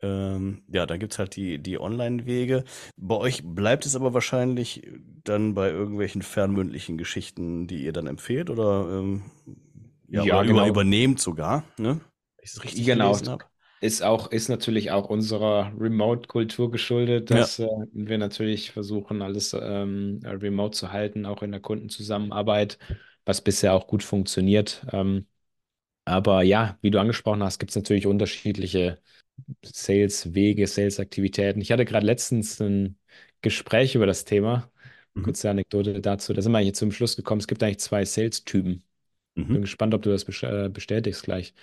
[0.00, 2.64] ähm, ja, dann gibt's halt die, die Online-Wege.
[2.96, 4.88] Bei euch bleibt es aber wahrscheinlich
[5.24, 9.22] dann bei irgendwelchen fernmündlichen Geschichten, die ihr dann empfehlt oder, ähm,
[10.08, 10.68] ja, Ja, oder über, genau.
[10.68, 12.00] übernehmt sogar, ne?
[12.40, 13.12] Ich es richtig Genau.
[13.12, 13.44] gelesen habe.
[13.80, 17.48] Ist auch, ist natürlich auch unserer Remote-Kultur geschuldet, Ja.
[17.48, 22.78] dass äh, wir natürlich versuchen, alles ähm, remote zu halten, auch in der Kundenzusammenarbeit,
[23.24, 24.84] was bisher auch gut funktioniert.
[24.92, 25.26] Ähm,
[26.04, 29.00] aber ja, wie du angesprochen hast, gibt es natürlich unterschiedliche
[29.64, 31.60] Sales-Wege, Sales-Aktivitäten.
[31.60, 32.98] Ich hatte gerade letztens ein
[33.42, 34.70] Gespräch über das Thema.
[35.14, 35.32] Mhm.
[35.32, 36.34] Kurze Anekdote dazu.
[36.34, 38.84] Da sind wir eigentlich zum Schluss gekommen, es gibt eigentlich zwei Sales-Typen.
[39.50, 39.62] Bin Mhm.
[39.62, 41.54] gespannt, ob du das äh, bestätigst gleich.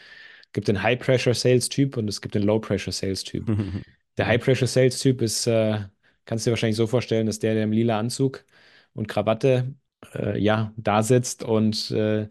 [0.56, 3.46] Es gibt den High-Pressure-Sales-Typ und es gibt den Low-Pressure-Sales-Typ.
[3.46, 4.30] Der Mhm.
[4.30, 5.80] High-Pressure-Sales-Typ ist, äh,
[6.24, 8.46] kannst du dir wahrscheinlich so vorstellen, dass der, der im lila Anzug
[8.94, 9.74] und Krawatte,
[10.14, 12.30] äh, ja, da sitzt und äh,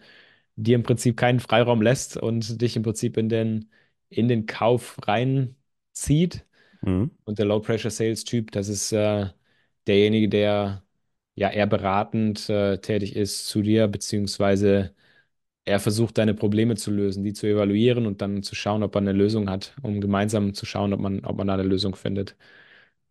[0.56, 3.70] dir im Prinzip keinen Freiraum lässt und dich im Prinzip in den,
[4.08, 6.46] in den Kauf reinzieht.
[6.80, 7.10] Mhm.
[7.24, 9.26] Und der Low-Pressure-Sales-Typ, das ist äh,
[9.87, 10.82] derjenige, der
[11.34, 14.94] ja eher beratend äh, tätig ist zu dir, beziehungsweise
[15.64, 19.09] er versucht, deine Probleme zu lösen, die zu evaluieren und dann zu schauen, ob man
[19.09, 22.37] eine Lösung hat, um gemeinsam zu schauen, ob man, ob man da eine Lösung findet.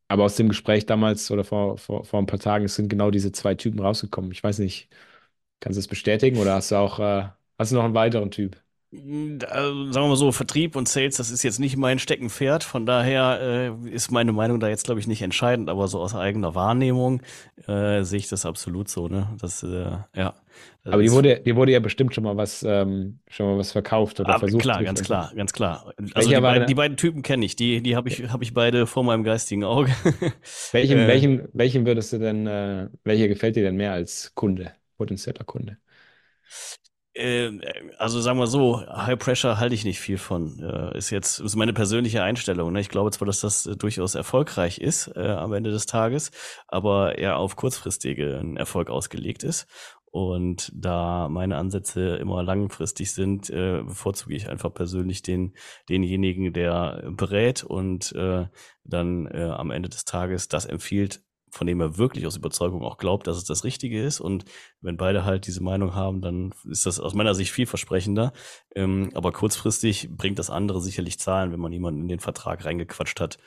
[0.10, 3.32] Aber aus dem Gespräch damals oder vor, vor, vor ein paar Tagen sind genau diese
[3.34, 4.32] zwei Typen rausgekommen.
[4.32, 4.90] Ich weiß nicht,
[5.62, 8.63] kannst du das bestätigen oder hast du auch, äh, hast du noch einen weiteren Typ?
[9.50, 12.64] Also, sagen wir mal so, Vertrieb und Sales, das ist jetzt nicht mein Steckenpferd.
[12.64, 16.14] Von daher äh, ist meine Meinung da jetzt, glaube ich, nicht entscheidend, aber so aus
[16.14, 17.22] eigener Wahrnehmung
[17.68, 19.36] äh, sehe ich das absolut so, ne?
[19.42, 20.36] Das, äh, ja.
[20.84, 23.72] Das Aber die wurde, die wurde ja bestimmt schon mal was, ähm, schon mal was
[23.72, 25.94] verkauft oder aber versucht klar, ganz klar, ganz klar.
[26.14, 28.86] Also die beiden, die beiden Typen kenne ich, die, die habe ich, habe ich beide
[28.86, 29.92] vor meinem geistigen Auge.
[30.72, 34.74] welchem, äh, welchem, welchem würdest du denn, äh, welcher gefällt dir denn mehr als Kunde,
[34.98, 35.78] potenzieller Kunde?
[37.14, 37.52] Äh,
[37.98, 40.60] also sagen wir so, High Pressure halte ich nicht viel von.
[40.60, 42.72] Äh, ist jetzt ist meine persönliche Einstellung.
[42.72, 42.80] Ne?
[42.80, 46.32] Ich glaube zwar, dass das äh, durchaus erfolgreich ist am Ende des Tages,
[46.68, 49.68] aber eher auf kurzfristigen Erfolg ausgelegt ist.
[50.12, 55.56] Und da meine Ansätze immer langfristig sind, bevorzuge ich einfach persönlich den,
[55.90, 61.24] denjenigen, der berät und dann am Ende des Tages das empfiehlt,
[61.54, 64.20] von dem er wirklich aus Überzeugung auch glaubt, dass es das Richtige ist.
[64.20, 64.46] Und
[64.82, 68.34] wenn beide halt diese Meinung haben, dann ist das aus meiner Sicht vielversprechender.
[68.76, 73.20] Ähm, aber kurzfristig bringt das andere sicherlich Zahlen, wenn man jemanden in den Vertrag reingequatscht
[73.20, 73.38] hat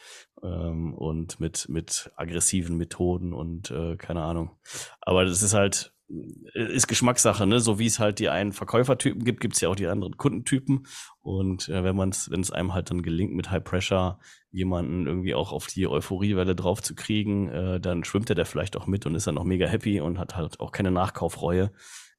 [0.40, 4.53] ähm, und mit, mit aggressiven Methoden und äh, keine Ahnung.
[5.01, 7.59] Aber das ist halt, ist Geschmackssache, ne?
[7.61, 10.87] So wie es halt die einen Verkäufertypen gibt, gibt es ja auch die anderen Kundentypen.
[11.21, 15.07] Und äh, wenn man es, wenn es einem halt dann gelingt, mit High Pressure jemanden
[15.07, 18.87] irgendwie auch auf die Euphoriewelle drauf zu kriegen, äh, dann schwimmt er da vielleicht auch
[18.87, 21.73] mit und ist dann auch mega happy und hat halt auch keine Nachkaufreue.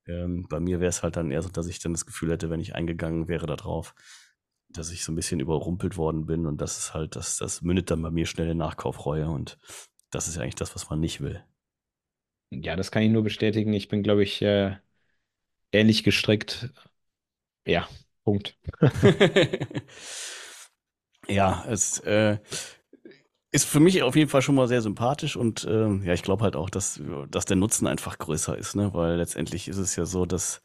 [0.05, 2.49] Ähm, bei mir wäre es halt dann eher so, dass ich dann das Gefühl hätte,
[2.49, 3.95] wenn ich eingegangen wäre da drauf,
[4.69, 7.89] dass ich so ein bisschen überrumpelt worden bin und das ist halt, das, das mündet
[7.89, 9.57] dann bei mir schnell in Nachkaufreue und
[10.11, 11.43] das ist ja eigentlich das, was man nicht will.
[12.49, 13.73] Ja, das kann ich nur bestätigen.
[13.73, 14.77] Ich bin, glaube ich, äh,
[15.71, 16.69] ähnlich gestrickt.
[17.67, 17.87] Ja,
[18.23, 18.57] Punkt.
[21.29, 22.37] Ja, es äh,
[23.51, 26.43] ist für mich auf jeden Fall schon mal sehr sympathisch und ähm, ja, ich glaube
[26.43, 28.93] halt auch, dass, dass der Nutzen einfach größer ist, ne?
[28.93, 30.61] Weil letztendlich ist es ja so, dass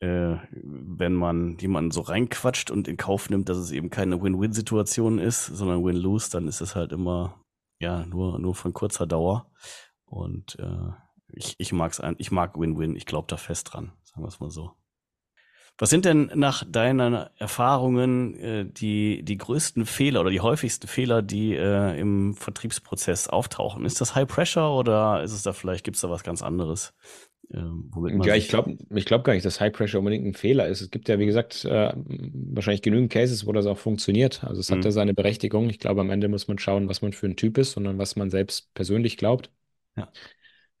[0.00, 5.18] äh, wenn man jemanden so reinquatscht und in Kauf nimmt, dass es eben keine Win-Win-Situation
[5.18, 7.40] ist, sondern Win-Lose, dann ist es halt immer
[7.80, 9.50] ja nur, nur von kurzer Dauer.
[10.06, 10.92] Und äh,
[11.32, 14.50] ich, ich mag's ich mag Win-Win, ich glaube da fest dran, sagen wir es mal
[14.50, 14.72] so.
[15.78, 21.20] Was sind denn nach deinen Erfahrungen äh, die, die größten Fehler oder die häufigsten Fehler,
[21.20, 23.84] die äh, im Vertriebsprozess auftauchen?
[23.84, 26.94] Ist das High Pressure oder ist es da vielleicht, gibt es da was ganz anderes,
[27.52, 27.60] äh,
[28.08, 30.80] Ja, ich glaube, ich glaube gar nicht, dass High Pressure unbedingt ein Fehler ist.
[30.80, 34.44] Es gibt ja, wie gesagt, äh, wahrscheinlich genügend Cases, wo das auch funktioniert.
[34.44, 35.68] Also es hat Hm, ja seine Berechtigung.
[35.68, 38.14] Ich glaube, am Ende muss man schauen, was man für ein Typ ist, sondern was
[38.14, 39.50] man selbst persönlich glaubt.
[39.96, 40.10] ja.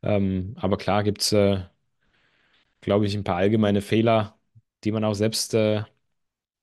[0.06, 1.62] Ähm, aber klar gibt es, äh,
[2.80, 4.38] glaube ich, ein paar allgemeine Fehler,
[4.84, 5.84] die man auch selbst äh,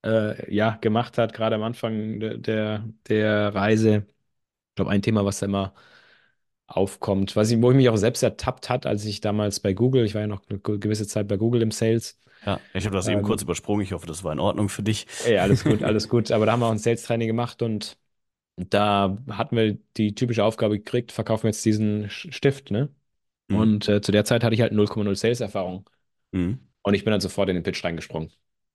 [0.04, 4.06] äh, ja, gemacht hat, gerade am Anfang de- der, der Reise.
[4.70, 5.74] Ich glaube, ein Thema, was da immer
[6.68, 10.04] aufkommt, was ich, wo ich mich auch selbst ertappt hat, als ich damals bei Google,
[10.06, 12.20] ich war ja noch eine gewisse Zeit bei Google im Sales.
[12.46, 13.82] Ja, ich habe das eben kurz Ähm, übersprungen.
[13.84, 15.06] Ich hoffe, das war in Ordnung für dich.
[15.18, 16.30] ey, alles gut, alles gut.
[16.30, 17.98] Aber da haben wir auch ein Sales-Training gemacht und
[18.56, 22.90] da hatten wir die typische Aufgabe gekriegt, verkaufen wir jetzt diesen Stift, ne?
[23.48, 25.88] Hm, Und äh, zu der Zeit hatte ich halt 0,0 Sales-Erfahrung.
[26.32, 28.32] hm, Und ich bin dann sofort in den Pitch reingesprungen.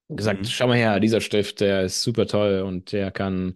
[0.09, 3.55] Gesagt, hm, schau mal her, dieser Stift, der ist super toll und der kann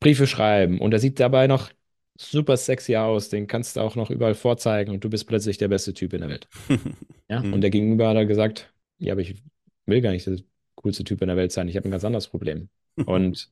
[0.00, 1.70] Briefe schreiben und er sieht dabei noch
[2.18, 5.68] super sexy aus, den kannst du auch noch überall vorzeigen und du bist plötzlich der
[5.68, 6.48] beste Typ in der Welt.
[7.28, 9.42] Ja, und hm, der Gegenüber hat dann gesagt, ja, aber ich
[9.86, 10.38] will gar nicht der
[10.76, 12.68] coolste Typ in der Welt sein, ich habe ein ganz anderes Problem.
[13.04, 13.50] Und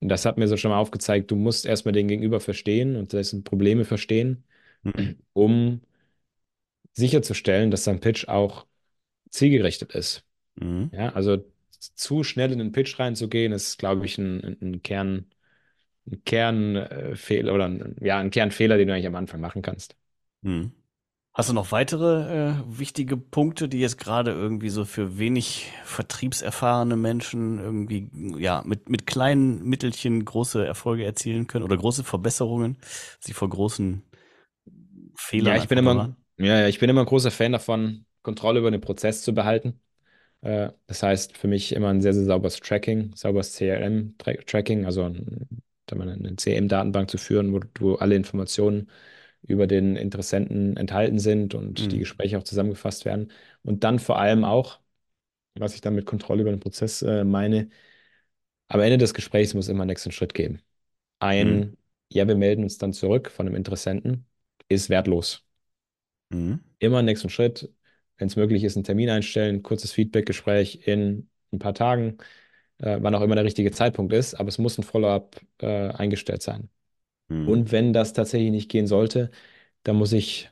[0.00, 3.44] das hat mir so schon mal aufgezeigt, du musst erstmal den Gegenüber verstehen und dessen
[3.44, 4.44] Probleme verstehen,
[5.34, 5.80] um
[6.92, 8.66] sicherzustellen, dass dein Pitch auch
[9.30, 10.24] zielgerichtet ist.
[10.60, 11.44] hm, Ja, also
[11.96, 15.26] zu schnell in den Pitch reinzugehen, ist, glaube ich, ein, ein Kern,
[16.10, 19.96] ein Kernfehler oder ein, ja, ein Kernfehler, den du eigentlich am Anfang machen kannst.
[20.44, 20.64] hm.
[21.34, 26.94] Hast du noch weitere äh, wichtige Punkte, die jetzt gerade irgendwie so für wenig vertriebserfahrene
[26.96, 32.76] Menschen irgendwie ja mit, mit kleinen Mittelchen große Erfolge erzielen können oder große Verbesserungen,
[33.18, 34.02] sie vor großen
[35.40, 36.06] Ja, Fehlern ich bin immer,
[36.38, 39.80] ja, ja, ich bin immer ein großer Fan davon, Kontrolle über den Prozess zu behalten.
[40.42, 45.48] Äh, das heißt für mich immer ein sehr, sehr sauberes Tracking, sauberes CRM-Tracking, also ein,
[45.90, 48.90] eine CRM-Datenbank zu führen, wo, wo alle Informationen
[49.42, 53.32] über den Interessenten enthalten sind und die Hm, Gespräche auch zusammengefasst werden.
[53.64, 54.80] Und dann vor allem auch,
[55.56, 57.70] was ich dann mit Kontrolle über den Prozess äh, meine,
[58.68, 60.60] am Ende des Gesprächs muss immer einen nächsten Schritt geben.
[61.20, 61.76] Ein,
[62.10, 64.26] ja, wir melden uns dann zurück von einem Interessenten,
[64.72, 65.44] ist wertlos.
[66.32, 67.70] hm, Immer nächsten Schritt,
[68.18, 72.18] wenn es möglich ist, einen Termin einstellen, kurzes Feedbackgespräch in ein paar Tagen,
[72.78, 76.42] äh, wann auch immer der richtige Zeitpunkt ist, aber es muss ein Follow-up äh, eingestellt
[76.42, 76.70] sein.
[77.30, 79.30] hm, Und wenn das tatsächlich nicht gehen sollte,
[79.84, 80.50] dann muss ich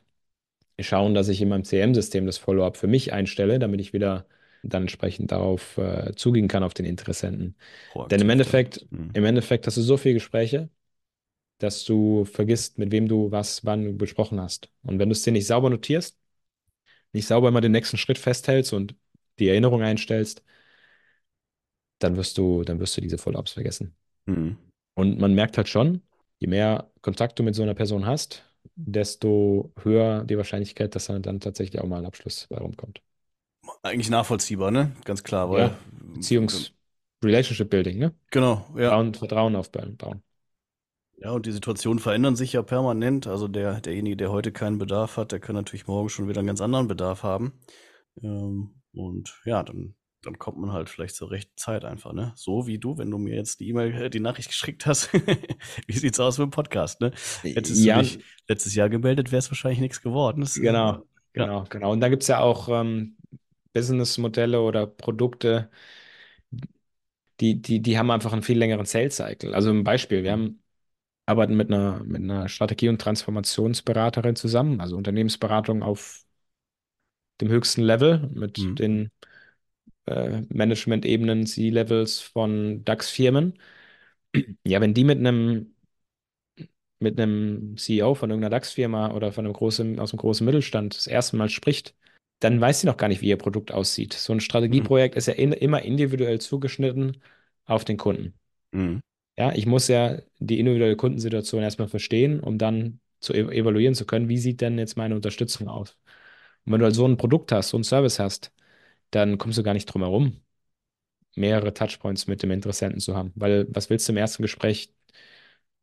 [0.79, 4.27] schauen, dass ich in meinem CRM-System das Follow-up für mich einstelle, damit ich wieder
[4.63, 7.55] dann entsprechend darauf äh, zugehen kann auf den Interessenten.
[8.11, 9.11] Denn im Endeffekt, mhm.
[9.13, 10.69] im Endeffekt hast du so viele Gespräche,
[11.63, 14.69] dass du vergisst, mit wem du was wann besprochen hast.
[14.83, 16.17] Und wenn du es dir nicht sauber notierst,
[17.13, 18.95] nicht sauber immer den nächsten Schritt festhältst und
[19.39, 20.43] die Erinnerung einstellst,
[21.99, 23.95] dann wirst du, dann wirst du diese Follow-ups vergessen.
[24.25, 24.57] Mhm.
[24.95, 26.01] Und man merkt halt schon,
[26.39, 28.43] je mehr Kontakt du mit so einer Person hast,
[28.75, 33.01] desto höher die Wahrscheinlichkeit, dass dann, dann tatsächlich auch mal ein Abschluss bei rumkommt.
[33.83, 34.91] Eigentlich nachvollziehbar, ne?
[35.05, 35.61] Ganz klar, weil.
[35.61, 35.77] Ja,
[36.15, 36.71] Beziehungs-
[37.23, 38.15] Relationship Building, ne?
[38.31, 38.89] Genau, ja.
[38.89, 40.23] Vertrauen, Vertrauen aufbauen.
[41.21, 43.27] Ja, und die Situationen verändern sich ja permanent.
[43.27, 46.47] Also der, derjenige, der heute keinen Bedarf hat, der kann natürlich morgen schon wieder einen
[46.47, 47.53] ganz anderen Bedarf haben.
[48.23, 52.33] Ähm, und ja, dann, dann kommt man halt vielleicht zur rechten Zeit einfach, ne?
[52.35, 55.13] So wie du, wenn du mir jetzt die E-Mail, äh, die Nachricht geschickt hast.
[55.87, 57.11] wie sieht's aus mit dem Podcast, ne?
[57.43, 57.97] Hättest ja.
[57.97, 60.41] du dich letztes Jahr gemeldet, wäre es wahrscheinlich nichts geworden.
[60.41, 61.03] Das, genau, ja.
[61.33, 61.91] genau, genau.
[61.91, 63.15] Und da gibt es ja auch ähm,
[63.73, 65.69] Businessmodelle oder Produkte,
[67.39, 69.53] die, die, die haben einfach einen viel längeren Sales Cycle.
[69.53, 70.60] Also ein Beispiel, wir haben
[71.31, 76.25] arbeiten mit einer, mit einer Strategie- und Transformationsberaterin zusammen, also Unternehmensberatung auf
[77.39, 78.75] dem höchsten Level mit mhm.
[78.75, 79.11] den
[80.05, 83.53] äh, Management-Ebenen, C-Levels von DAX-Firmen.
[84.63, 85.73] Ja, wenn die mit einem
[86.99, 91.07] mit einem CEO von irgendeiner DAX-Firma oder von einem großen, aus einem großen Mittelstand das
[91.07, 91.95] erste Mal spricht,
[92.39, 94.13] dann weiß sie noch gar nicht, wie ihr Produkt aussieht.
[94.13, 95.17] So ein Strategieprojekt mhm.
[95.17, 97.17] ist ja in, immer individuell zugeschnitten
[97.65, 98.33] auf den Kunden.
[98.71, 99.01] Mhm.
[99.41, 104.29] Ja, ich muss ja die individuelle Kundensituation erstmal verstehen, um dann zu evaluieren zu können,
[104.29, 105.97] wie sieht denn jetzt meine Unterstützung aus.
[106.65, 108.51] Und wenn du halt so ein Produkt hast, so einen Service hast,
[109.11, 110.41] dann kommst du gar nicht drum herum,
[111.35, 113.31] mehrere Touchpoints mit dem Interessenten zu haben.
[113.35, 114.93] Weil was willst du im ersten Gespräch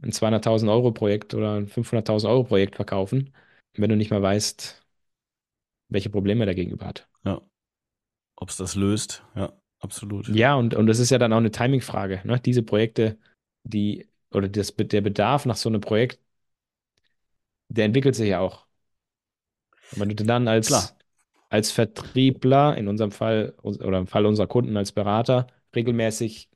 [0.02, 3.34] ein 200.000 Euro Projekt oder ein 500.000 Euro Projekt verkaufen,
[3.74, 4.82] wenn du nicht mal weißt,
[5.88, 7.08] welche Probleme er gegenüber hat.
[7.24, 7.40] Ja.
[8.36, 10.28] Ob es das löst, ja, absolut.
[10.28, 12.22] Ja, und, und das ist ja dann auch eine Timing-Frage.
[12.24, 12.40] Ne?
[12.40, 13.18] Diese Projekte
[13.68, 16.20] die, oder das, der Bedarf nach so einem Projekt,
[17.68, 18.66] der entwickelt sich ja auch.
[19.92, 20.94] Und wenn du dann als,
[21.48, 26.48] als Vertriebler, in unserem Fall, oder im Fall unserer Kunden als Berater, regelmäßig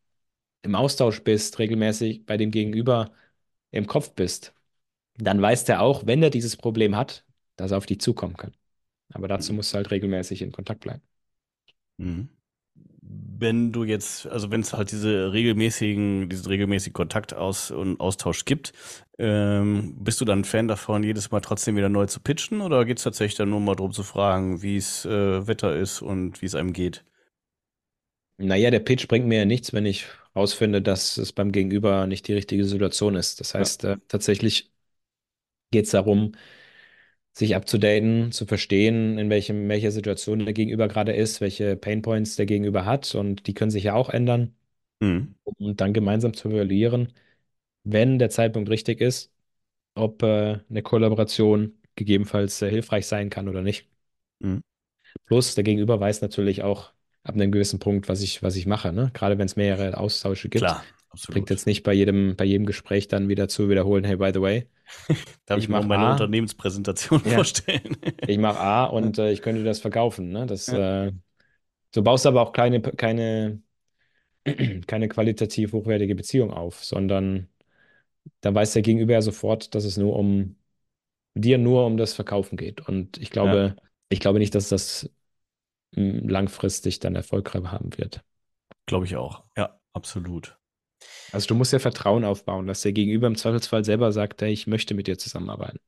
[0.63, 3.11] im Austausch bist, regelmäßig bei dem Gegenüber
[3.71, 4.55] im Kopf bist,
[5.17, 7.25] dann weiß der auch, wenn er dieses Problem hat,
[7.57, 8.53] dass er auf dich zukommen kann.
[9.13, 9.57] Aber dazu mhm.
[9.57, 11.03] musst du halt regelmäßig in Kontakt bleiben.
[11.99, 12.29] Mhm
[13.43, 18.47] wenn du jetzt, also wenn es halt diese regelmäßigen, diesen regelmäßigen Kontakt aus und Austausch
[18.47, 18.73] gibt,
[19.19, 22.87] ähm, bist du dann ein Fan davon, jedes Mal trotzdem wieder neu zu pitchen oder
[22.87, 26.41] geht es tatsächlich dann nur mal darum zu fragen, wie es äh, Wetter ist und
[26.41, 27.05] wie es einem geht?
[28.39, 32.27] Naja, der Pitch bringt mir ja nichts, wenn ich rausfinde, dass es beim Gegenüber nicht
[32.27, 33.41] die richtige Situation ist.
[33.41, 33.93] Das heißt, ja.
[33.93, 34.73] äh, tatsächlich
[35.71, 36.33] geht es darum,
[37.33, 42.47] sich abzudaten, zu verstehen, in welchem, welcher Situation der Gegenüber gerade ist, welche Painpoints der
[42.47, 44.55] Gegenüber hat und die können sich ja auch ändern.
[45.01, 45.35] Mhm.
[45.59, 47.13] Und dann gemeinsam zu evaluieren,
[47.85, 49.33] wenn der Zeitpunkt richtig ist,
[49.95, 53.89] ob äh, eine Kollaboration gegebenenfalls äh, hilfreich sein kann oder nicht.
[54.41, 54.63] Mhm.
[55.27, 56.93] Plus, der Gegenüber weiß natürlich auch
[57.23, 58.93] ab einem gewissen Punkt, was ich, was ich mache.
[58.93, 59.11] Ne?
[59.15, 60.65] Gerade wenn es mehrere Austausche gibt.
[60.65, 61.35] Klar, absolut.
[61.35, 64.41] Bringt jetzt nicht bei jedem, bei jedem Gespräch dann wieder zu wiederholen, hey, by the
[64.41, 64.67] way,
[65.47, 67.97] Darf ich, ich mal meine A, Unternehmenspräsentation ja, vorstellen?
[68.27, 70.31] ich mache A und äh, ich könnte das verkaufen.
[70.31, 70.47] Ne?
[70.47, 71.07] Das, ja.
[71.07, 71.13] äh,
[71.95, 73.63] so baust du aber auch keine, keine,
[74.87, 77.49] keine qualitativ hochwertige Beziehung auf, sondern
[78.41, 80.57] dann weiß der Gegenüber ja sofort, dass es nur um
[81.35, 82.87] dir nur um das Verkaufen geht.
[82.87, 83.89] Und ich glaube, ja.
[84.11, 85.11] ich glaube nicht, dass das
[85.95, 88.23] hm, langfristig dann Erfolg haben wird.
[88.87, 89.45] Glaube ich auch.
[89.57, 90.57] Ja, absolut.
[91.33, 94.67] Also du musst ja Vertrauen aufbauen, dass der Gegenüber im Zweifelsfall selber sagt, hey, ich
[94.67, 95.79] möchte mit dir zusammenarbeiten.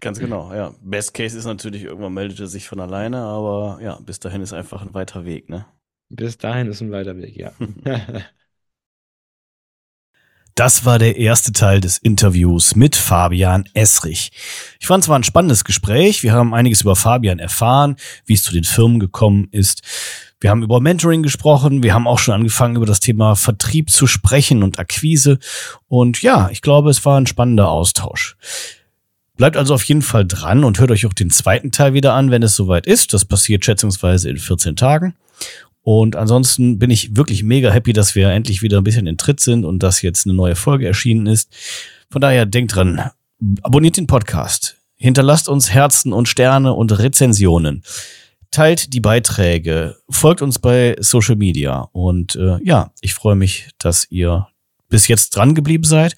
[0.00, 0.74] Ganz genau, ja.
[0.80, 4.52] Best Case ist natürlich, irgendwann meldet er sich von alleine, aber ja, bis dahin ist
[4.52, 5.66] einfach ein weiter Weg, ne?
[6.08, 7.52] Bis dahin ist ein weiter Weg, ja.
[10.54, 14.32] Das war der erste Teil des Interviews mit Fabian Esrich.
[14.80, 16.22] Ich fand es war ein spannendes Gespräch.
[16.22, 19.80] Wir haben einiges über Fabian erfahren, wie es zu den Firmen gekommen ist.
[20.42, 21.84] Wir haben über Mentoring gesprochen.
[21.84, 25.38] Wir haben auch schon angefangen, über das Thema Vertrieb zu sprechen und Akquise.
[25.86, 28.36] Und ja, ich glaube, es war ein spannender Austausch.
[29.36, 32.32] Bleibt also auf jeden Fall dran und hört euch auch den zweiten Teil wieder an,
[32.32, 33.14] wenn es soweit ist.
[33.14, 35.14] Das passiert schätzungsweise in 14 Tagen.
[35.82, 39.38] Und ansonsten bin ich wirklich mega happy, dass wir endlich wieder ein bisschen in Tritt
[39.38, 41.54] sind und dass jetzt eine neue Folge erschienen ist.
[42.10, 43.10] Von daher denkt dran,
[43.62, 47.84] abonniert den Podcast, hinterlasst uns Herzen und Sterne und Rezensionen
[48.52, 54.06] teilt die Beiträge, folgt uns bei Social Media und äh, ja, ich freue mich, dass
[54.10, 54.46] ihr
[54.88, 56.14] bis jetzt dran geblieben seid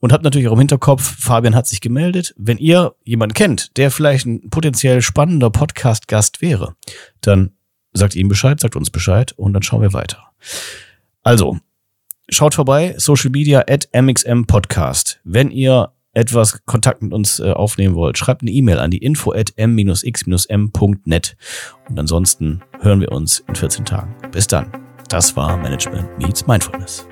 [0.00, 2.34] und habt natürlich auch im Hinterkopf, Fabian hat sich gemeldet.
[2.36, 6.74] Wenn ihr jemanden kennt, der vielleicht ein potenziell spannender Podcast-Gast wäre,
[7.20, 7.52] dann
[7.92, 10.24] sagt ihm Bescheid, sagt uns Bescheid und dann schauen wir weiter.
[11.22, 11.58] Also,
[12.28, 15.20] schaut vorbei, Social Media at MXM Podcast.
[15.22, 19.32] Wenn ihr etwas Kontakt mit uns äh, aufnehmen wollt, schreibt eine E-Mail an die info
[19.32, 21.36] at m-x-m.net.
[21.88, 24.14] Und ansonsten hören wir uns in 14 Tagen.
[24.32, 24.72] Bis dann.
[25.08, 27.06] Das war Management Meets Mindfulness.